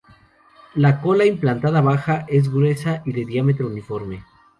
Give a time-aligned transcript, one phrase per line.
[0.73, 4.23] La cola, implantada baja, es gruesa y de diámetro uniforme.